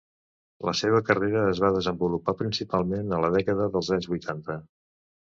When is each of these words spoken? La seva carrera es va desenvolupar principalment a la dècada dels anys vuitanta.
La 0.67 0.71
seva 0.77 1.01
carrera 1.09 1.41
es 1.49 1.59
va 1.63 1.69
desenvolupar 1.75 2.35
principalment 2.39 3.13
a 3.17 3.19
la 3.25 3.29
dècada 3.35 3.67
dels 3.75 3.91
anys 3.97 4.09
vuitanta. 4.13 4.57